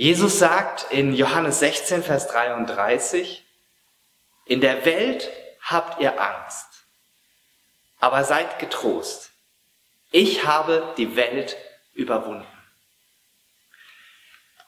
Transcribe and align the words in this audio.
Jesus 0.00 0.38
sagt 0.38 0.86
in 0.92 1.12
Johannes 1.12 1.58
16, 1.58 2.02
Vers 2.02 2.26
33, 2.28 3.44
in 4.46 4.62
der 4.62 4.86
Welt 4.86 5.28
habt 5.60 6.00
ihr 6.00 6.18
Angst, 6.18 6.86
aber 7.98 8.24
seid 8.24 8.58
getrost. 8.58 9.32
Ich 10.10 10.46
habe 10.46 10.94
die 10.96 11.16
Welt 11.16 11.58
überwunden. 11.92 12.46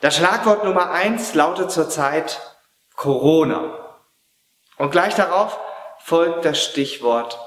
Das 0.01 0.19
Schlagwort 0.19 0.65
Nummer 0.65 0.91
eins 0.91 1.33
lautet 1.33 1.71
zurzeit 1.71 2.39
Corona. 2.95 3.97
Und 4.77 4.91
gleich 4.91 5.15
darauf 5.15 5.59
folgt 6.01 6.45
das 6.45 6.63
Stichwort 6.63 7.39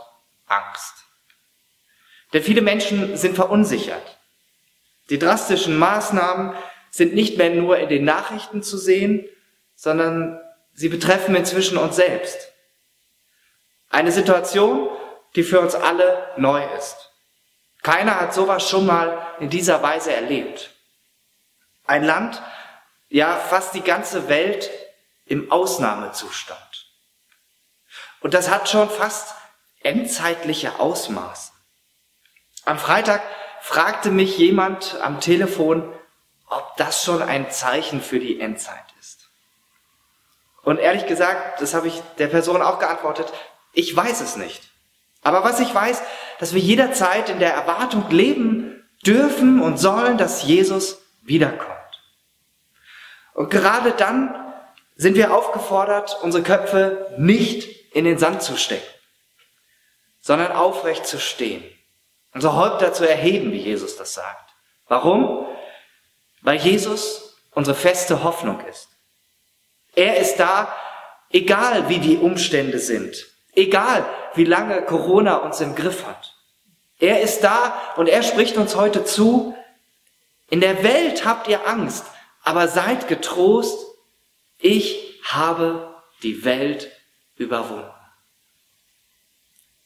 Angst. 0.47 1.05
Denn 2.33 2.41
viele 2.41 2.63
Menschen 2.63 3.15
sind 3.15 3.35
verunsichert. 3.35 4.17
Die 5.11 5.19
drastischen 5.19 5.77
Maßnahmen 5.77 6.55
sind 6.95 7.13
nicht 7.13 7.37
mehr 7.37 7.49
nur 7.49 7.77
in 7.77 7.89
den 7.89 8.05
Nachrichten 8.05 8.63
zu 8.63 8.77
sehen, 8.77 9.27
sondern 9.75 10.39
sie 10.71 10.87
betreffen 10.87 11.35
inzwischen 11.35 11.77
uns 11.77 11.97
selbst. 11.97 12.53
Eine 13.89 14.13
Situation, 14.13 14.87
die 15.35 15.43
für 15.43 15.59
uns 15.59 15.75
alle 15.75 16.25
neu 16.37 16.63
ist. 16.77 17.11
Keiner 17.83 18.21
hat 18.21 18.33
sowas 18.33 18.69
schon 18.69 18.85
mal 18.85 19.27
in 19.41 19.49
dieser 19.49 19.83
Weise 19.83 20.13
erlebt. 20.13 20.71
Ein 21.85 22.05
Land, 22.05 22.41
ja 23.09 23.35
fast 23.35 23.73
die 23.73 23.83
ganze 23.83 24.29
Welt 24.29 24.71
im 25.25 25.51
Ausnahmezustand. 25.51 26.93
Und 28.21 28.33
das 28.33 28.49
hat 28.49 28.69
schon 28.69 28.89
fast 28.89 29.35
endzeitliche 29.81 30.79
Ausmaße. 30.79 31.51
Am 32.63 32.79
Freitag 32.79 33.21
fragte 33.59 34.11
mich 34.11 34.37
jemand 34.37 34.95
am 35.01 35.19
Telefon, 35.19 35.91
ob 36.47 36.75
das 36.77 37.03
schon 37.03 37.21
ein 37.21 37.51
Zeichen 37.51 38.01
für 38.01 38.19
die 38.19 38.39
Endzeit 38.39 38.85
ist. 38.99 39.29
Und 40.63 40.79
ehrlich 40.79 41.05
gesagt, 41.05 41.61
das 41.61 41.73
habe 41.73 41.87
ich 41.87 42.01
der 42.17 42.27
Person 42.27 42.61
auch 42.61 42.79
geantwortet, 42.79 43.31
ich 43.73 43.95
weiß 43.95 44.21
es 44.21 44.35
nicht. 44.35 44.63
Aber 45.21 45.43
was 45.43 45.59
ich 45.59 45.73
weiß, 45.73 46.01
dass 46.39 46.53
wir 46.53 46.61
jederzeit 46.61 47.29
in 47.29 47.39
der 47.39 47.53
Erwartung 47.53 48.09
leben 48.09 48.87
dürfen 49.05 49.61
und 49.61 49.77
sollen, 49.77 50.17
dass 50.17 50.43
Jesus 50.43 51.01
wiederkommt. 51.23 51.71
Und 53.33 53.49
gerade 53.49 53.91
dann 53.91 54.33
sind 54.95 55.15
wir 55.15 55.33
aufgefordert, 55.33 56.19
unsere 56.21 56.43
Köpfe 56.43 57.13
nicht 57.17 57.93
in 57.93 58.05
den 58.05 58.17
Sand 58.17 58.41
zu 58.41 58.57
stecken, 58.57 58.85
sondern 60.21 60.51
aufrecht 60.51 61.05
zu 61.05 61.19
stehen, 61.19 61.63
unsere 62.33 62.55
Häupter 62.55 62.93
zu 62.93 63.07
erheben, 63.07 63.51
wie 63.51 63.61
Jesus 63.61 63.97
das 63.97 64.13
sagt. 64.13 64.53
Warum? 64.87 65.45
Weil 66.45 66.57
Jesus 66.57 67.35
unsere 67.51 67.75
feste 67.75 68.23
Hoffnung 68.23 68.61
ist. 68.67 68.87
Er 69.95 70.17
ist 70.17 70.37
da, 70.37 70.73
egal 71.31 71.89
wie 71.89 71.97
die 71.97 72.17
Umstände 72.17 72.77
sind, 72.77 73.25
egal 73.55 74.05
wie 74.35 74.43
lange 74.43 74.83
Corona 74.83 75.37
uns 75.37 75.59
im 75.59 75.73
Griff 75.73 76.05
hat. 76.05 76.35
Er 76.99 77.21
ist 77.21 77.43
da 77.43 77.81
und 77.95 78.07
er 78.07 78.21
spricht 78.21 78.57
uns 78.57 78.75
heute 78.75 79.03
zu, 79.05 79.55
in 80.49 80.61
der 80.61 80.83
Welt 80.83 81.25
habt 81.25 81.47
ihr 81.47 81.67
Angst, 81.67 82.05
aber 82.43 82.67
seid 82.67 83.07
getrost, 83.07 83.79
ich 84.59 85.19
habe 85.23 85.95
die 86.21 86.45
Welt 86.45 86.91
überwunden. 87.37 87.89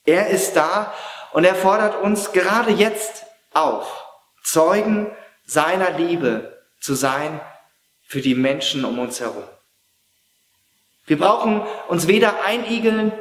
Er 0.04 0.28
ist 0.28 0.58
da 0.58 0.94
und 1.32 1.46
er 1.46 1.56
fordert 1.56 2.02
uns 2.02 2.34
gerade 2.34 2.72
jetzt 2.72 3.24
auf, 3.54 4.06
Zeugen 4.44 5.16
seiner 5.50 5.92
Liebe 5.92 6.64
zu 6.80 6.94
sein 6.94 7.42
für 8.04 8.22
die 8.22 8.36
Menschen 8.36 8.86
um 8.86 9.00
uns 9.00 9.20
herum. 9.20 9.44
Wir 11.06 11.18
brauchen 11.18 11.62
uns 11.88 12.08
weder 12.08 12.44
einigeln 12.44 13.12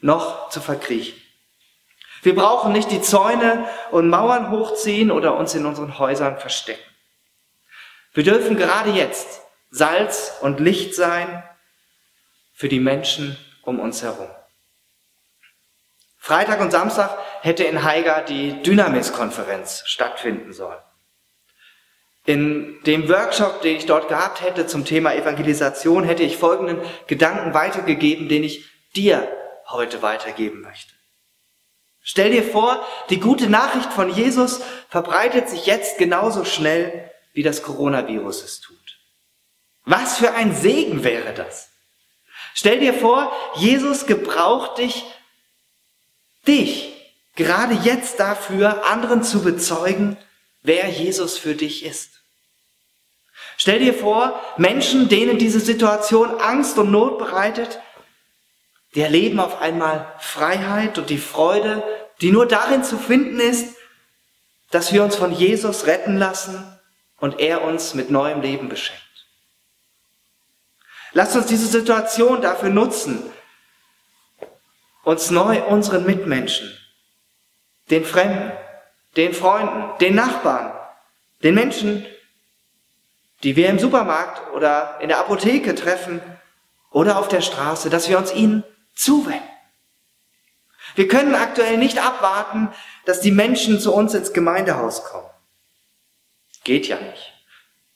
noch 0.00 0.50
zu 0.50 0.60
verkriechen. 0.60 1.20
Wir 2.22 2.36
brauchen 2.36 2.72
nicht 2.72 2.92
die 2.92 3.02
Zäune 3.02 3.68
und 3.90 4.08
Mauern 4.08 4.50
hochziehen 4.50 5.10
oder 5.10 5.36
uns 5.36 5.54
in 5.54 5.66
unseren 5.66 5.98
Häusern 5.98 6.38
verstecken. 6.38 6.82
Wir 8.12 8.22
dürfen 8.22 8.56
gerade 8.56 8.90
jetzt 8.90 9.40
Salz 9.70 10.34
und 10.42 10.60
Licht 10.60 10.94
sein 10.94 11.42
für 12.52 12.68
die 12.68 12.78
Menschen 12.78 13.36
um 13.62 13.80
uns 13.80 14.02
herum. 14.02 14.30
Freitag 16.18 16.60
und 16.60 16.70
Samstag 16.70 17.18
hätte 17.40 17.64
in 17.64 17.82
Haiger 17.82 18.22
die 18.22 18.62
Dynamis-Konferenz 18.62 19.82
stattfinden 19.86 20.52
sollen. 20.52 20.78
In 22.24 22.78
dem 22.84 23.08
Workshop, 23.08 23.62
den 23.62 23.76
ich 23.76 23.86
dort 23.86 24.08
gehabt 24.08 24.42
hätte 24.42 24.66
zum 24.66 24.84
Thema 24.84 25.14
Evangelisation, 25.14 26.04
hätte 26.04 26.22
ich 26.22 26.36
folgenden 26.36 26.80
Gedanken 27.08 27.52
weitergegeben, 27.52 28.28
den 28.28 28.44
ich 28.44 28.64
dir 28.94 29.28
heute 29.68 30.02
weitergeben 30.02 30.60
möchte. 30.60 30.92
Stell 32.00 32.30
dir 32.30 32.42
vor, 32.42 32.84
die 33.10 33.20
gute 33.20 33.48
Nachricht 33.48 33.92
von 33.92 34.12
Jesus 34.12 34.60
verbreitet 34.88 35.48
sich 35.48 35.66
jetzt 35.66 35.98
genauso 35.98 36.44
schnell 36.44 37.10
wie 37.32 37.42
das 37.42 37.62
Coronavirus 37.62 38.42
es 38.42 38.60
tut. 38.60 38.76
Was 39.84 40.18
für 40.18 40.32
ein 40.34 40.54
Segen 40.54 41.04
wäre 41.04 41.32
das? 41.32 41.70
Stell 42.54 42.80
dir 42.80 42.94
vor, 42.94 43.32
Jesus 43.56 44.06
gebraucht 44.06 44.78
dich, 44.78 45.04
dich 46.46 46.92
gerade 47.34 47.74
jetzt 47.74 48.20
dafür, 48.20 48.84
anderen 48.86 49.22
zu 49.22 49.42
bezeugen, 49.42 50.16
wer 50.62 50.88
Jesus 50.88 51.38
für 51.38 51.54
dich 51.54 51.84
ist. 51.84 52.22
Stell 53.56 53.80
dir 53.80 53.94
vor, 53.94 54.40
Menschen, 54.56 55.08
denen 55.08 55.38
diese 55.38 55.60
Situation 55.60 56.40
Angst 56.40 56.78
und 56.78 56.90
Not 56.90 57.18
bereitet, 57.18 57.80
die 58.94 59.00
erleben 59.00 59.40
auf 59.40 59.60
einmal 59.60 60.12
Freiheit 60.18 60.98
und 60.98 61.10
die 61.10 61.18
Freude, 61.18 61.82
die 62.20 62.30
nur 62.30 62.46
darin 62.46 62.84
zu 62.84 62.98
finden 62.98 63.40
ist, 63.40 63.76
dass 64.70 64.92
wir 64.92 65.02
uns 65.04 65.16
von 65.16 65.32
Jesus 65.32 65.86
retten 65.86 66.16
lassen 66.18 66.78
und 67.18 67.40
er 67.40 67.62
uns 67.62 67.94
mit 67.94 68.10
neuem 68.10 68.40
Leben 68.40 68.68
beschenkt. 68.68 69.02
Lasst 71.12 71.36
uns 71.36 71.46
diese 71.46 71.66
Situation 71.66 72.40
dafür 72.40 72.70
nutzen, 72.70 73.22
uns 75.04 75.30
neu 75.30 75.62
unseren 75.64 76.06
Mitmenschen, 76.06 76.76
den 77.90 78.04
Fremden, 78.04 78.52
den 79.16 79.34
Freunden, 79.34 79.98
den 80.00 80.14
Nachbarn, 80.14 80.72
den 81.42 81.54
Menschen, 81.54 82.06
die 83.42 83.56
wir 83.56 83.68
im 83.68 83.78
Supermarkt 83.78 84.52
oder 84.54 84.98
in 85.00 85.08
der 85.08 85.18
Apotheke 85.18 85.74
treffen 85.74 86.20
oder 86.90 87.18
auf 87.18 87.28
der 87.28 87.40
Straße, 87.40 87.90
dass 87.90 88.08
wir 88.08 88.18
uns 88.18 88.32
ihnen 88.32 88.64
zuwenden. 88.94 89.42
Wir 90.94 91.08
können 91.08 91.34
aktuell 91.34 91.78
nicht 91.78 92.04
abwarten, 92.04 92.68
dass 93.06 93.20
die 93.20 93.32
Menschen 93.32 93.80
zu 93.80 93.94
uns 93.94 94.14
ins 94.14 94.32
Gemeindehaus 94.32 95.04
kommen. 95.04 95.28
Geht 96.64 96.86
ja 96.86 97.00
nicht. 97.00 97.32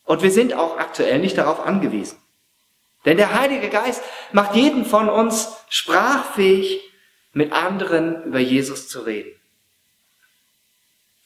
Und 0.04 0.22
wir 0.22 0.30
sind 0.30 0.54
auch 0.54 0.78
aktuell 0.78 1.18
nicht 1.18 1.36
darauf 1.36 1.64
angewiesen. 1.64 2.18
Denn 3.04 3.18
der 3.18 3.38
Heilige 3.38 3.68
Geist 3.68 4.02
macht 4.32 4.54
jeden 4.54 4.84
von 4.84 5.08
uns 5.08 5.54
sprachfähig, 5.68 6.82
mit 7.32 7.52
anderen 7.52 8.24
über 8.24 8.38
Jesus 8.38 8.88
zu 8.88 9.00
reden. 9.00 9.38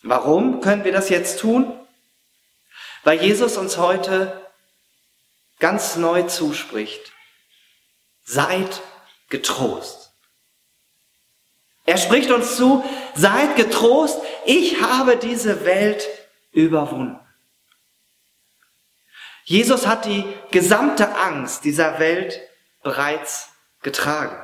Warum 0.02 0.60
können 0.60 0.84
wir 0.84 0.92
das 0.92 1.08
jetzt 1.08 1.40
tun? 1.40 1.78
Weil 3.04 3.22
Jesus 3.22 3.56
uns 3.56 3.76
heute 3.76 4.50
ganz 5.58 5.96
neu 5.96 6.22
zuspricht. 6.24 7.12
Seid 8.22 8.80
getrost. 9.28 10.12
Er 11.86 11.96
spricht 11.96 12.30
uns 12.30 12.56
zu, 12.56 12.84
seid 13.14 13.56
getrost, 13.56 14.20
ich 14.44 14.80
habe 14.80 15.16
diese 15.16 15.64
Welt 15.64 16.06
überwunden. 16.52 17.18
Jesus 19.44 19.86
hat 19.86 20.04
die 20.04 20.24
gesamte 20.52 21.16
Angst 21.16 21.64
dieser 21.64 21.98
Welt 21.98 22.40
bereits 22.82 23.48
getragen, 23.82 24.36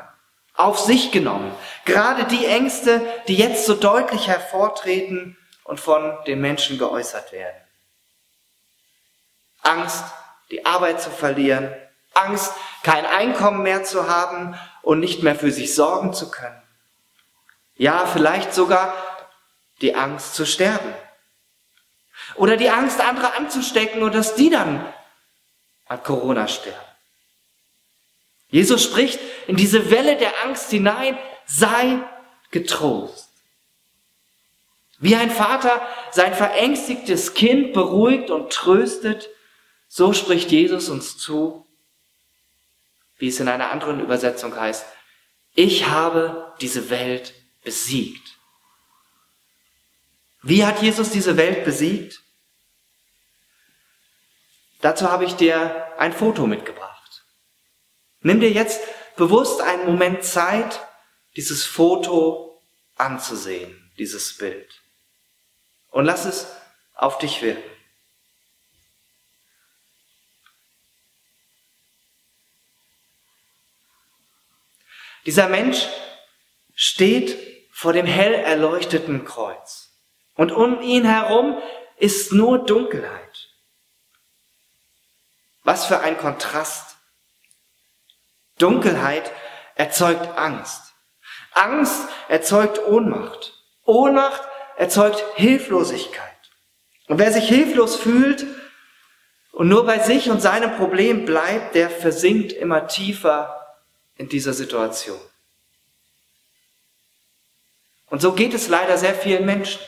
auf 0.55 0.81
sich 0.81 1.13
genommen. 1.13 1.55
Gerade 1.85 2.25
die 2.25 2.47
Ängste, 2.47 3.01
die 3.29 3.37
jetzt 3.37 3.67
so 3.67 3.75
deutlich 3.75 4.27
hervortreten 4.27 5.39
und 5.67 5.81
von 5.81 6.17
den 6.27 6.41
Menschen 6.41 6.79
geäußert 6.79 7.33
werden. 7.33 7.61
Angst, 9.63 10.05
die 10.51 10.65
Arbeit 10.65 11.01
zu 11.01 11.11
verlieren, 11.11 11.75
Angst, 12.15 12.53
kein 12.83 13.05
Einkommen 13.05 13.63
mehr 13.63 13.85
zu 13.85 14.09
haben 14.09 14.59
und 14.83 15.01
nicht 15.01 15.23
mehr 15.23 15.35
für 15.35 15.51
sich 15.51 15.75
sorgen 15.75 16.13
zu 16.13 16.31
können. 16.31 16.63
Ja, 17.75 18.07
vielleicht 18.07 18.55
sogar 18.55 18.95
die 19.81 19.95
Angst 19.95 20.35
zu 20.35 20.47
sterben. 20.47 20.95
Oder 22.37 22.57
die 22.57 22.71
Angst, 22.71 23.01
andere 23.01 23.35
anzustecken 23.35 24.03
und 24.03 24.15
dass 24.15 24.35
die 24.35 24.51
dann 24.51 24.93
an 25.87 26.03
Corona 26.03 26.49
sterben. 26.49 26.79
Jesus 28.49 28.85
spricht 28.85 29.21
in 29.47 29.57
diese 29.57 29.91
Welle 29.91 30.17
der 30.17 30.45
Angst 30.45 30.71
hinein, 30.71 31.19
sei 31.45 31.99
getrost. 32.51 33.26
Wie 34.99 35.15
ein 35.15 35.31
Vater 35.31 35.87
sein 36.11 36.35
verängstigtes 36.35 37.35
Kind 37.35 37.73
beruhigt 37.73 38.31
und 38.31 38.53
tröstet, 38.53 39.29
So 39.89 40.13
spricht 40.13 40.51
Jesus 40.51 40.89
uns 40.89 41.17
zu, 41.17 41.67
wie 43.19 43.29
es 43.29 43.41
in 43.41 43.49
einer 43.49 43.71
anderen 43.71 44.01
Übersetzung 44.01 44.55
heißt, 44.55 44.85
ich 45.55 45.87
habe 45.87 46.55
diese 46.61 46.91
Welt 46.91 47.35
besiegt. 47.63 48.37
Wie 50.43 50.65
hat 50.67 50.83
Jesus 50.83 51.11
diese 51.11 51.37
Welt 51.37 51.65
besiegt? 51.65 52.21
Dazu 54.81 55.11
habe 55.11 55.25
ich 55.25 55.35
dir 55.35 55.99
ein 55.99 56.13
Foto 56.13 56.47
mitgebracht. 56.47 57.25
Nimm 58.21 58.41
dir 58.41 58.51
jetzt 58.51 58.81
bewusst 59.17 59.61
einen 59.61 59.87
Moment 59.87 60.25
Zeit, 60.25 60.87
dieses 61.37 61.65
Foto 61.65 62.63
anzusehen, 62.97 63.91
dieses 63.99 64.37
Bild. 64.37 64.83
Und 65.97 66.05
lass 66.05 66.27
es 66.27 66.47
auf 66.93 67.17
dich 67.17 67.41
wirken. 67.41 67.71
Dieser 75.25 75.49
Mensch 75.49 75.89
steht 76.75 77.39
vor 77.73 77.95
dem 77.95 78.05
hell 78.05 78.35
erleuchteten 78.35 79.25
Kreuz. 79.25 79.99
Und 80.35 80.53
um 80.53 80.83
ihn 80.83 81.07
herum 81.07 81.63
ist 81.97 82.31
nur 82.31 82.67
Dunkelheit. 82.67 83.49
Was 85.63 85.87
für 85.87 86.01
ein 86.01 86.19
Kontrast. 86.19 86.99
Dunkelheit 88.59 89.33
erzeugt 89.77 90.27
Angst. 90.37 90.93
Angst 91.53 92.07
erzeugt 92.29 92.81
Ohnmacht. 92.81 93.55
Ohnmacht 93.87 94.47
erzeugt 94.77 95.25
Hilflosigkeit. 95.37 96.33
Und 97.09 97.19
wer 97.19 97.33
sich 97.33 97.49
hilflos 97.49 97.97
fühlt 97.97 98.47
und 99.53 99.69
nur 99.69 99.87
bei 99.87 99.99
sich 100.01 100.29
und 100.31 100.41
seinem 100.41 100.77
Problem 100.77 101.25
bleibt, 101.25 101.75
der 101.75 101.89
versinkt 101.89 102.53
immer 102.53 102.89
tiefer 102.89 103.67
in 104.17 104.29
dieser 104.29 104.53
Situation. 104.53 105.21
Und 108.07 108.21
so 108.21 108.33
geht 108.33 108.55
es 108.55 108.69
leider 108.69 108.99
sehr 108.99 109.15
vielen 109.15 109.47
Menschen. 109.47 109.81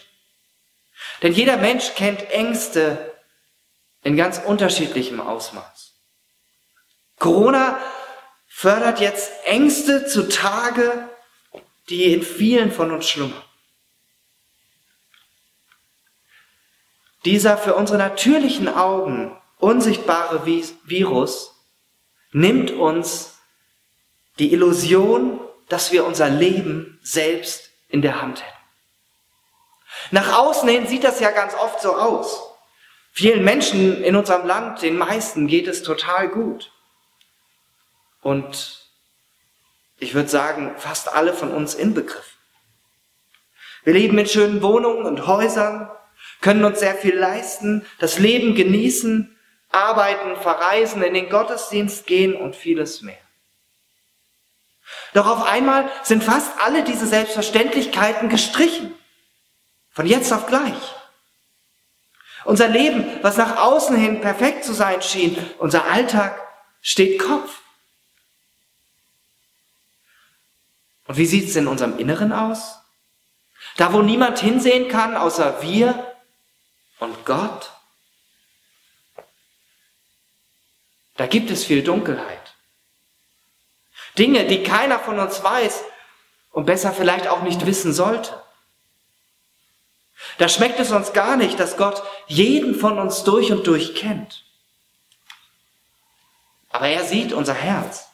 Denn 1.23 1.33
jeder 1.33 1.57
Mensch 1.57 1.95
kennt 1.95 2.31
Ängste 2.31 3.15
in 4.03 4.17
ganz 4.17 4.39
unterschiedlichem 4.39 5.21
Ausmaß. 5.21 5.95
Corona 7.19 7.79
fördert 8.47 9.01
jetzt 9.01 9.31
Ängste 9.45 10.07
zutage, 10.07 11.09
die 11.89 12.13
in 12.13 12.23
vielen 12.23 12.73
von 12.73 12.91
uns 12.91 13.09
schlummern. 13.09 13.43
Dieser 17.25 17.59
für 17.59 17.75
unsere 17.75 17.99
natürlichen 17.99 18.69
Augen 18.69 19.37
unsichtbare 19.59 20.47
Virus 20.47 21.55
nimmt 22.33 22.71
uns 22.71 23.39
die 24.39 24.53
Illusion, 24.53 25.41
dass 25.69 25.93
wir 25.93 26.07
unser 26.07 26.29
Leben 26.29 26.99
selbst 27.03 27.71
in 27.89 28.03
der 28.03 28.23
Hand 28.23 28.43
hätten. 28.43 28.59
Nach 30.11 30.39
außen 30.39 30.69
hin 30.69 30.87
sieht 30.87 31.05
das 31.05 31.21
ja 31.21 31.31
ganz 31.31 31.55
oft 31.55 31.81
so 31.81 31.97
aus. 31.97 32.49
Vielen 33.13 33.45
Menschen 33.45 34.05
in 34.05 34.15
unserem 34.15 34.47
Land, 34.47 34.83
den 34.83 34.97
meisten, 34.97 35.49
geht 35.49 35.67
es 35.67 35.83
total 35.83 36.29
gut. 36.29 36.71
Und 38.23 38.89
ich 39.99 40.15
würde 40.15 40.29
sagen, 40.29 40.75
fast 40.77 41.13
alle 41.13 41.35
von 41.35 41.51
uns 41.51 41.75
inbegriffen. 41.75 42.39
Wir 43.83 43.95
leben 43.95 44.19
in 44.19 44.27
schönen 44.27 44.63
Wohnungen 44.63 45.05
und 45.05 45.27
Häusern, 45.27 45.91
können 46.41 46.65
uns 46.65 46.81
sehr 46.81 46.95
viel 46.95 47.17
leisten, 47.17 47.85
das 47.99 48.19
Leben 48.19 48.55
genießen, 48.55 49.37
arbeiten, 49.71 50.37
verreisen, 50.37 51.03
in 51.03 51.15
den 51.15 51.29
Gottesdienst 51.29 52.07
gehen 52.07 52.35
und 52.35 52.57
vieles 52.57 53.03
mehr. 53.03 53.19
Doch 55.15 55.27
auf 55.27 55.43
einmal 55.43 55.91
sind 56.03 56.25
fast 56.25 56.59
alle 56.61 56.85
diese 56.85 57.07
Selbstverständlichkeiten 57.07 58.29
gestrichen. 58.29 58.95
Von 59.91 60.07
jetzt 60.07 60.33
auf 60.33 60.47
gleich. 60.47 60.95
Unser 62.45 62.69
Leben, 62.69 63.05
was 63.23 63.37
nach 63.37 63.57
außen 63.59 63.97
hin 63.97 64.21
perfekt 64.21 64.65
zu 64.65 64.73
sein 64.73 65.03
schien, 65.03 65.37
unser 65.59 65.85
Alltag 65.87 66.41
steht 66.81 67.19
Kopf. 67.19 67.61
Und 71.07 71.17
wie 71.17 71.27
sieht 71.27 71.49
es 71.49 71.57
in 71.57 71.67
unserem 71.67 71.99
Inneren 71.99 72.33
aus? 72.33 72.79
Da, 73.77 73.93
wo 73.93 74.03
niemand 74.03 74.39
hinsehen 74.39 74.89
kann, 74.89 75.17
außer 75.17 75.63
wir 75.63 76.17
und 77.01 77.25
Gott, 77.25 77.73
da 81.17 81.27
gibt 81.27 81.51
es 81.51 81.65
viel 81.65 81.83
Dunkelheit. 81.83 82.55
Dinge, 84.17 84.47
die 84.47 84.63
keiner 84.63 84.99
von 84.99 85.19
uns 85.19 85.43
weiß 85.43 85.85
und 86.51 86.67
besser 86.67 86.93
vielleicht 86.93 87.29
auch 87.29 87.43
nicht 87.43 87.67
wissen 87.67 87.93
sollte. 87.93 88.43
Da 90.39 90.49
schmeckt 90.49 90.81
es 90.81 90.91
uns 90.91 91.13
gar 91.13 91.37
nicht, 91.37 91.59
dass 91.61 91.77
Gott 91.77 92.03
jeden 92.27 92.75
von 92.75 92.99
uns 92.99 93.25
durch 93.25 93.53
und 93.53 93.67
durch 93.67 93.95
kennt. 93.95 94.45
Aber 96.71 96.89
er 96.89 97.05
sieht 97.05 97.33
unser 97.33 97.55
Herz. 97.55 98.09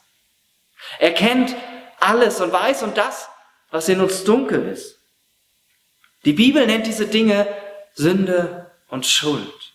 Er 0.98 1.12
kennt 1.12 1.54
alles 2.00 2.40
und 2.40 2.52
weiß 2.52 2.82
um 2.82 2.94
das, 2.94 3.28
was 3.70 3.88
in 3.88 4.00
uns 4.00 4.24
dunkel 4.24 4.68
ist. 4.68 5.00
Die 6.24 6.32
Bibel 6.32 6.66
nennt 6.66 6.86
diese 6.86 7.06
Dinge 7.06 7.46
Sünde 7.94 8.63
und 8.94 9.06
Schuld. 9.06 9.72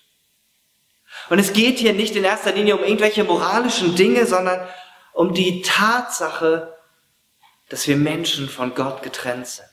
Und 1.30 1.40
es 1.40 1.52
geht 1.52 1.78
hier 1.78 1.92
nicht 1.92 2.16
in 2.16 2.24
erster 2.24 2.54
Linie 2.54 2.78
um 2.78 2.84
irgendwelche 2.84 3.26
moralischen 3.26 3.96
Dinge, 3.96 4.26
sondern 4.26 4.66
um 5.12 5.34
die 5.34 5.62
Tatsache, 5.62 6.74
dass 7.68 7.86
wir 7.86 7.98
Menschen 7.98 8.48
von 8.48 8.74
Gott 8.74 9.04
getrennt 9.04 9.46
sind. 9.46 9.68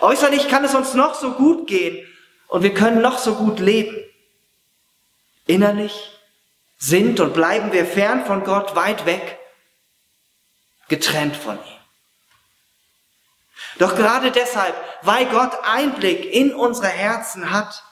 Äußerlich 0.00 0.48
kann 0.48 0.64
es 0.64 0.74
uns 0.74 0.94
noch 0.94 1.14
so 1.14 1.32
gut 1.32 1.66
gehen 1.66 2.06
und 2.48 2.62
wir 2.62 2.72
können 2.72 3.02
noch 3.02 3.18
so 3.18 3.34
gut 3.34 3.60
leben. 3.60 3.96
Innerlich 5.46 6.18
sind 6.78 7.20
und 7.20 7.34
bleiben 7.34 7.72
wir 7.72 7.84
fern 7.84 8.24
von 8.24 8.42
Gott, 8.42 8.74
weit 8.74 9.04
weg, 9.04 9.38
getrennt 10.88 11.36
von 11.36 11.58
ihm. 11.58 11.79
Doch 13.80 13.96
gerade 13.96 14.30
deshalb, 14.30 14.74
weil 15.00 15.24
Gott 15.24 15.52
Einblick 15.64 16.26
in 16.34 16.54
unsere 16.54 16.88
Herzen 16.88 17.50
hat, 17.50 17.82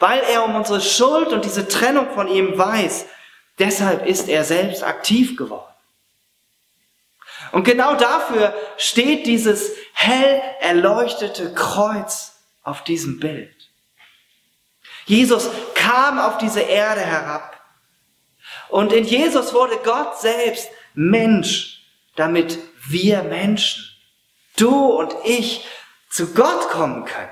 weil 0.00 0.18
er 0.18 0.44
um 0.44 0.56
unsere 0.56 0.80
Schuld 0.80 1.28
und 1.28 1.44
diese 1.44 1.68
Trennung 1.68 2.10
von 2.10 2.26
ihm 2.26 2.58
weiß, 2.58 3.06
deshalb 3.60 4.04
ist 4.04 4.28
er 4.28 4.42
selbst 4.42 4.82
aktiv 4.82 5.36
geworden. 5.36 5.72
Und 7.52 7.62
genau 7.62 7.94
dafür 7.94 8.52
steht 8.78 9.28
dieses 9.28 9.70
hell 9.92 10.42
erleuchtete 10.58 11.54
Kreuz 11.54 12.40
auf 12.64 12.82
diesem 12.82 13.20
Bild. 13.20 13.54
Jesus 15.04 15.48
kam 15.76 16.18
auf 16.18 16.38
diese 16.38 16.62
Erde 16.62 17.02
herab. 17.02 17.62
Und 18.70 18.92
in 18.92 19.04
Jesus 19.04 19.54
wurde 19.54 19.76
Gott 19.84 20.18
selbst 20.18 20.68
Mensch, 20.94 21.84
damit 22.16 22.58
wir 22.88 23.22
Menschen, 23.22 23.95
du 24.56 24.86
und 24.86 25.14
ich, 25.24 25.66
zu 26.10 26.32
Gott 26.34 26.70
kommen 26.70 27.04
können. 27.04 27.30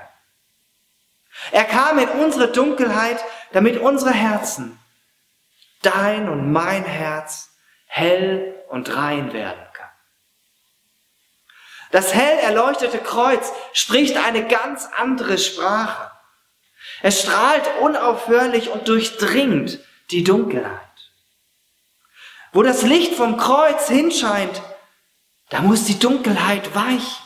Er 1.51 1.65
kam 1.65 1.99
in 1.99 2.09
unsere 2.09 2.51
Dunkelheit, 2.51 3.23
damit 3.51 3.79
unsere 3.79 4.11
Herzen, 4.11 4.79
dein 5.81 6.29
und 6.29 6.51
mein 6.51 6.85
Herz, 6.85 7.49
hell 7.87 8.55
und 8.69 8.95
rein 8.95 9.33
werden. 9.33 9.65
Das 11.95 12.13
hell 12.13 12.39
erleuchtete 12.39 12.97
Kreuz 12.97 13.53
spricht 13.71 14.17
eine 14.17 14.45
ganz 14.49 14.85
andere 14.97 15.37
Sprache. 15.37 16.11
Es 17.01 17.21
strahlt 17.21 17.63
unaufhörlich 17.79 18.69
und 18.69 18.89
durchdringt 18.89 19.79
die 20.11 20.25
Dunkelheit. 20.25 20.81
Wo 22.51 22.63
das 22.63 22.81
Licht 22.81 23.15
vom 23.15 23.37
Kreuz 23.37 23.87
hinscheint, 23.87 24.61
da 25.49 25.61
muss 25.61 25.85
die 25.85 25.99
Dunkelheit 25.99 26.73
weichen. 26.75 27.23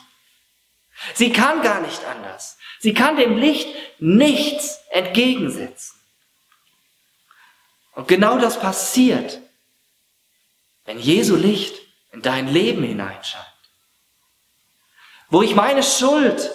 Sie 1.14 1.32
kann 1.32 1.62
gar 1.62 1.82
nicht 1.82 2.04
anders. 2.06 2.58
Sie 2.80 2.94
kann 2.94 3.16
dem 3.16 3.38
Licht 3.38 3.70
nichts 4.00 4.80
entgegensetzen. 4.92 5.98
Und 7.94 8.08
genau 8.08 8.38
das 8.38 8.60
passiert, 8.60 9.40
wenn 10.86 11.00
Jesu 11.00 11.36
Licht 11.36 11.76
in 12.12 12.22
dein 12.22 12.48
Leben 12.48 12.84
hineinscheint 12.84 13.46
wo 15.30 15.42
ich 15.42 15.56
meine 15.56 15.84
Schuld 15.84 16.52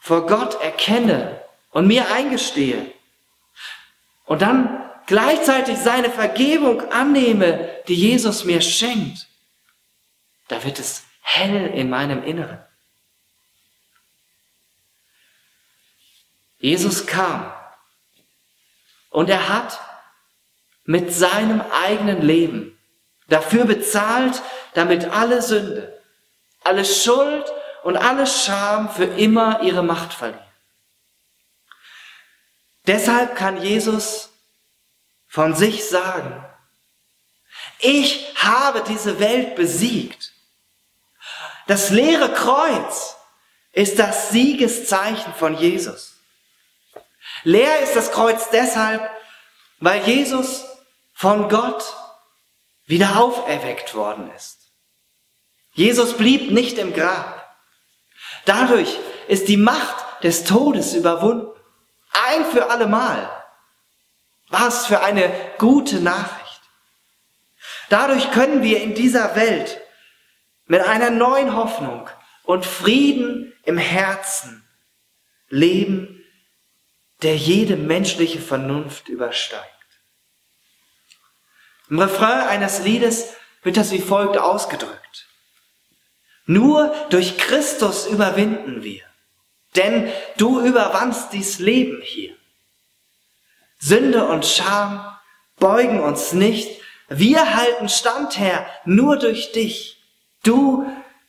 vor 0.00 0.26
Gott 0.26 0.60
erkenne 0.60 1.40
und 1.70 1.86
mir 1.86 2.10
eingestehe 2.10 2.92
und 4.26 4.42
dann 4.42 4.90
gleichzeitig 5.06 5.78
seine 5.78 6.10
Vergebung 6.10 6.82
annehme, 6.92 7.70
die 7.88 7.94
Jesus 7.94 8.44
mir 8.44 8.60
schenkt, 8.60 9.26
da 10.48 10.62
wird 10.64 10.78
es 10.78 11.04
hell 11.20 11.66
in 11.68 11.90
meinem 11.90 12.22
Inneren. 12.22 12.62
Jesus 16.58 17.06
kam 17.06 17.52
Und 19.10 19.28
er 19.28 19.48
hat 19.48 19.78
mit 20.84 21.12
seinem 21.12 21.60
eigenen 21.60 22.22
Leben 22.22 22.78
dafür 23.28 23.64
bezahlt, 23.64 24.42
damit 24.74 25.04
alle 25.06 25.40
Sünde, 25.42 26.02
alle 26.62 26.84
Schuld 26.84 27.44
und 27.82 27.96
alle 27.96 28.26
Scham 28.26 28.90
für 28.90 29.04
immer 29.04 29.62
ihre 29.62 29.82
Macht 29.82 30.12
verlieren. 30.12 30.42
Deshalb 32.86 33.36
kann 33.36 33.62
Jesus 33.62 34.30
von 35.26 35.54
sich 35.54 35.88
sagen, 35.88 36.44
ich 37.78 38.34
habe 38.36 38.84
diese 38.86 39.18
Welt 39.20 39.54
besiegt. 39.56 40.33
Das 41.66 41.90
leere 41.90 42.32
Kreuz 42.32 43.16
ist 43.72 43.98
das 43.98 44.30
Siegeszeichen 44.30 45.32
von 45.34 45.56
Jesus. 45.56 46.14
Leer 47.42 47.80
ist 47.80 47.96
das 47.96 48.12
Kreuz 48.12 48.50
deshalb, 48.50 49.10
weil 49.80 50.02
Jesus 50.02 50.64
von 51.14 51.48
Gott 51.48 51.84
wieder 52.86 53.18
auferweckt 53.18 53.94
worden 53.94 54.30
ist. 54.34 54.58
Jesus 55.72 56.16
blieb 56.16 56.50
nicht 56.50 56.78
im 56.78 56.94
Grab. 56.94 57.56
Dadurch 58.44 58.98
ist 59.26 59.48
die 59.48 59.56
Macht 59.56 60.22
des 60.22 60.44
Todes 60.44 60.94
überwunden. 60.94 61.48
Ein 62.28 62.44
für 62.46 62.70
allemal. 62.70 63.30
Was 64.48 64.86
für 64.86 65.00
eine 65.00 65.32
gute 65.58 65.96
Nachricht. 65.96 66.60
Dadurch 67.88 68.30
können 68.30 68.62
wir 68.62 68.82
in 68.82 68.94
dieser 68.94 69.34
Welt 69.34 69.80
mit 70.66 70.80
einer 70.82 71.10
neuen 71.10 71.54
Hoffnung 71.54 72.08
und 72.44 72.66
Frieden 72.66 73.52
im 73.64 73.78
Herzen 73.78 74.66
leben, 75.48 76.24
der 77.22 77.36
jede 77.36 77.76
menschliche 77.76 78.40
Vernunft 78.40 79.08
übersteigt. 79.08 79.70
Im 81.88 81.98
Refrain 81.98 82.48
eines 82.48 82.82
Liedes 82.82 83.34
wird 83.62 83.76
das 83.76 83.92
wie 83.92 84.00
folgt 84.00 84.36
ausgedrückt. 84.36 85.28
Nur 86.46 86.94
durch 87.10 87.38
Christus 87.38 88.06
überwinden 88.06 88.82
wir, 88.82 89.02
denn 89.76 90.10
du 90.36 90.60
überwandst 90.60 91.32
dies 91.32 91.58
Leben 91.58 92.00
hier. 92.02 92.36
Sünde 93.78 94.26
und 94.26 94.44
Scham 94.44 95.16
beugen 95.56 96.00
uns 96.00 96.32
nicht, 96.32 96.80
wir 97.08 97.54
halten 97.54 97.88
stand, 97.88 98.38
Herr, 98.38 98.66
nur 98.84 99.18
durch 99.18 99.52
dich. 99.52 99.93
Du 100.44 100.86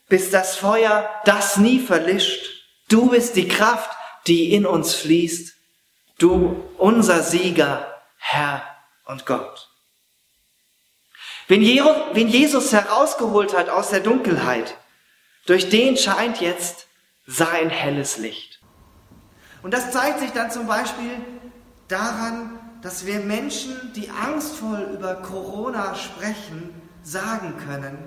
bist 0.07 0.33
das 0.33 0.55
Feuer, 0.55 1.09
das 1.25 1.57
nie 1.57 1.79
verlischt. 1.79 2.63
Du 2.89 3.09
bist 3.09 3.35
die 3.35 3.47
Kraft, 3.47 3.89
die 4.27 4.53
in 4.53 4.65
uns 4.65 4.93
fließt. 4.93 5.55
Du, 6.19 6.63
unser 6.77 7.23
Sieger, 7.23 8.01
Herr 8.17 8.63
und 9.05 9.25
Gott. 9.25 9.69
Wen 11.47 11.61
Jesus 11.61 12.73
herausgeholt 12.73 13.55
hat 13.55 13.69
aus 13.69 13.89
der 13.89 13.99
Dunkelheit, 13.99 14.77
durch 15.45 15.69
den 15.69 15.97
scheint 15.97 16.41
jetzt 16.41 16.87
sein 17.27 17.69
helles 17.69 18.17
Licht. 18.17 18.59
Und 19.61 19.73
das 19.73 19.91
zeigt 19.91 20.19
sich 20.19 20.31
dann 20.31 20.51
zum 20.51 20.67
Beispiel 20.67 21.11
daran, 21.87 22.59
dass 22.81 23.05
wir 23.05 23.19
Menschen, 23.19 23.93
die 23.95 24.09
angstvoll 24.09 24.89
über 24.93 25.15
Corona 25.15 25.95
sprechen, 25.95 26.81
sagen 27.03 27.57
können, 27.67 27.97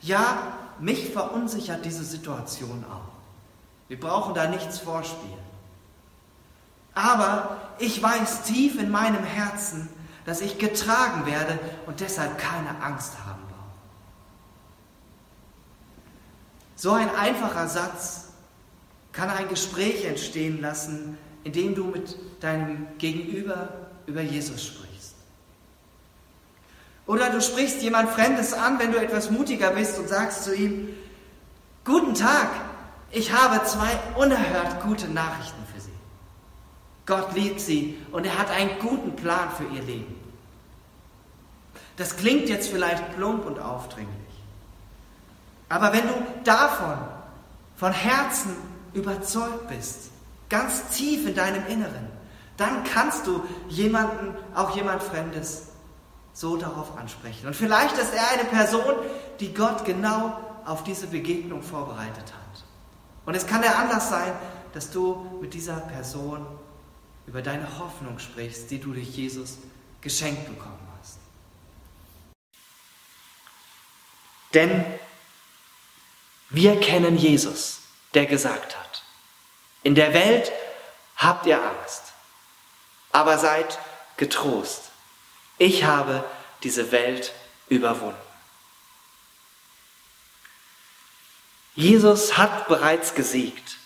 ja, 0.00 0.54
mich 0.78 1.10
verunsichert 1.10 1.84
diese 1.84 2.04
Situation 2.04 2.84
auch. 2.90 3.12
Wir 3.88 4.00
brauchen 4.00 4.34
da 4.34 4.48
nichts 4.48 4.78
vorspielen. 4.78 5.50
Aber 6.94 7.58
ich 7.78 8.02
weiß 8.02 8.42
tief 8.44 8.80
in 8.80 8.90
meinem 8.90 9.24
Herzen, 9.24 9.88
dass 10.24 10.40
ich 10.40 10.58
getragen 10.58 11.26
werde 11.26 11.58
und 11.86 12.00
deshalb 12.00 12.38
keine 12.38 12.82
Angst 12.82 13.14
haben 13.26 13.42
brauche. 13.42 13.60
So 16.76 16.92
ein 16.92 17.14
einfacher 17.14 17.68
Satz 17.68 18.28
kann 19.12 19.28
ein 19.28 19.48
Gespräch 19.48 20.04
entstehen 20.04 20.60
lassen, 20.60 21.18
in 21.44 21.52
dem 21.52 21.74
du 21.74 21.84
mit 21.84 22.16
deinem 22.40 22.86
Gegenüber 22.98 23.68
über 24.06 24.22
Jesus 24.22 24.64
sprichst. 24.64 24.89
Oder 27.10 27.28
du 27.28 27.40
sprichst 27.40 27.82
jemand 27.82 28.10
Fremdes 28.10 28.52
an, 28.52 28.78
wenn 28.78 28.92
du 28.92 28.98
etwas 28.98 29.32
mutiger 29.32 29.70
bist 29.70 29.98
und 29.98 30.08
sagst 30.08 30.44
zu 30.44 30.54
ihm, 30.54 30.90
guten 31.84 32.14
Tag, 32.14 32.50
ich 33.10 33.32
habe 33.32 33.64
zwei 33.64 33.90
unerhört 34.14 34.80
gute 34.80 35.08
Nachrichten 35.08 35.60
für 35.74 35.80
Sie. 35.80 35.90
Gott 37.06 37.34
liebt 37.34 37.58
Sie 37.58 37.98
und 38.12 38.26
er 38.26 38.38
hat 38.38 38.48
einen 38.52 38.78
guten 38.78 39.16
Plan 39.16 39.48
für 39.58 39.64
Ihr 39.74 39.82
Leben. 39.82 40.14
Das 41.96 42.16
klingt 42.16 42.48
jetzt 42.48 42.70
vielleicht 42.70 43.16
plump 43.16 43.44
und 43.44 43.58
aufdringlich. 43.58 44.14
Aber 45.68 45.92
wenn 45.92 46.06
du 46.06 46.14
davon 46.44 46.96
von 47.74 47.90
Herzen 47.90 48.54
überzeugt 48.94 49.66
bist, 49.66 50.10
ganz 50.48 50.86
tief 50.90 51.26
in 51.26 51.34
deinem 51.34 51.66
Inneren, 51.66 52.06
dann 52.56 52.84
kannst 52.84 53.26
du 53.26 53.42
jemanden, 53.68 54.36
auch 54.54 54.76
jemand 54.76 55.02
Fremdes, 55.02 55.69
so 56.40 56.56
darauf 56.56 56.96
ansprechen. 56.96 57.46
Und 57.46 57.54
vielleicht 57.54 57.98
ist 57.98 58.14
er 58.14 58.30
eine 58.30 58.44
Person, 58.44 58.94
die 59.40 59.52
Gott 59.52 59.84
genau 59.84 60.40
auf 60.64 60.84
diese 60.84 61.06
Begegnung 61.06 61.62
vorbereitet 61.62 62.32
hat. 62.32 62.64
Und 63.26 63.34
es 63.34 63.46
kann 63.46 63.60
der 63.60 63.78
Anlass 63.78 64.08
sein, 64.08 64.32
dass 64.72 64.90
du 64.90 65.38
mit 65.42 65.52
dieser 65.52 65.76
Person 65.80 66.46
über 67.26 67.42
deine 67.42 67.78
Hoffnung 67.78 68.18
sprichst, 68.18 68.70
die 68.70 68.80
du 68.80 68.94
durch 68.94 69.10
Jesus 69.10 69.58
geschenkt 70.00 70.46
bekommen 70.46 70.88
hast. 70.98 71.18
Denn 74.54 74.82
wir 76.48 76.80
kennen 76.80 77.18
Jesus, 77.18 77.82
der 78.14 78.24
gesagt 78.24 78.78
hat, 78.78 79.04
in 79.82 79.94
der 79.94 80.14
Welt 80.14 80.50
habt 81.16 81.44
ihr 81.44 81.62
Angst, 81.62 82.14
aber 83.12 83.36
seid 83.36 83.78
getrost. 84.16 84.89
Ich 85.60 85.84
habe 85.84 86.24
diese 86.62 86.90
Welt 86.90 87.34
überwunden. 87.68 88.18
Jesus 91.74 92.38
hat 92.38 92.66
bereits 92.66 93.14
gesiegt. 93.14 93.76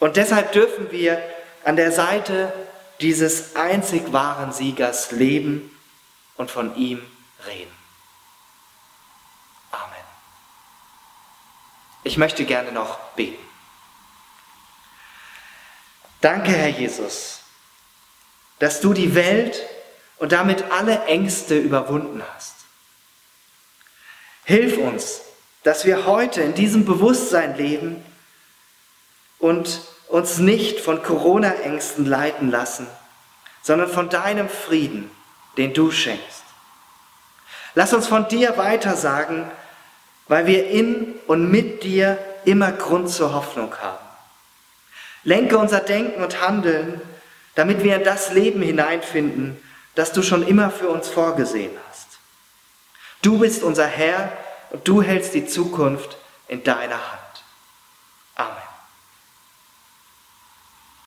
Und 0.00 0.18
deshalb 0.18 0.52
dürfen 0.52 0.90
wir 0.90 1.22
an 1.64 1.76
der 1.76 1.92
Seite 1.92 2.52
dieses 3.00 3.56
einzig 3.56 4.12
wahren 4.12 4.52
Siegers 4.52 5.12
leben 5.12 5.74
und 6.36 6.50
von 6.50 6.76
ihm 6.76 7.02
reden. 7.46 7.74
Amen. 9.70 10.04
Ich 12.04 12.18
möchte 12.18 12.44
gerne 12.44 12.70
noch 12.70 12.98
beten. 13.12 13.42
Danke, 16.20 16.50
Herr 16.50 16.68
Jesus, 16.68 17.40
dass 18.58 18.82
du 18.82 18.92
die 18.92 19.14
Welt 19.14 19.58
und 20.22 20.30
damit 20.30 20.70
alle 20.70 21.02
Ängste 21.06 21.58
überwunden 21.58 22.22
hast. 22.36 22.54
Hilf 24.44 24.78
uns, 24.78 25.22
dass 25.64 25.84
wir 25.84 26.06
heute 26.06 26.42
in 26.42 26.54
diesem 26.54 26.84
Bewusstsein 26.84 27.56
leben 27.56 28.04
und 29.40 29.80
uns 30.06 30.38
nicht 30.38 30.78
von 30.78 31.02
Corona-Ängsten 31.02 32.06
leiten 32.06 32.52
lassen, 32.52 32.86
sondern 33.62 33.88
von 33.88 34.10
deinem 34.10 34.48
Frieden, 34.48 35.10
den 35.56 35.74
du 35.74 35.90
schenkst. 35.90 36.44
Lass 37.74 37.92
uns 37.92 38.06
von 38.06 38.28
dir 38.28 38.56
weitersagen, 38.56 39.50
weil 40.28 40.46
wir 40.46 40.68
in 40.68 41.16
und 41.26 41.50
mit 41.50 41.82
dir 41.82 42.16
immer 42.44 42.70
Grund 42.70 43.10
zur 43.10 43.34
Hoffnung 43.34 43.74
haben. 43.76 44.06
Lenke 45.24 45.58
unser 45.58 45.80
Denken 45.80 46.22
und 46.22 46.40
Handeln, 46.46 47.00
damit 47.56 47.82
wir 47.82 47.96
in 47.96 48.04
das 48.04 48.32
Leben 48.32 48.62
hineinfinden, 48.62 49.60
das 49.94 50.12
du 50.12 50.22
schon 50.22 50.46
immer 50.46 50.70
für 50.70 50.88
uns 50.88 51.08
vorgesehen 51.08 51.76
hast. 51.88 52.08
Du 53.22 53.38
bist 53.38 53.62
unser 53.62 53.86
Herr 53.86 54.32
und 54.70 54.86
du 54.88 55.02
hältst 55.02 55.34
die 55.34 55.46
Zukunft 55.46 56.16
in 56.48 56.64
deiner 56.64 56.94
Hand. 56.94 57.21